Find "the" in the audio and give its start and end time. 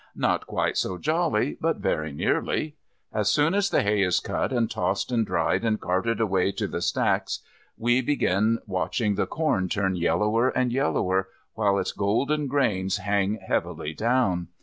3.69-3.83, 6.67-6.81, 9.13-9.27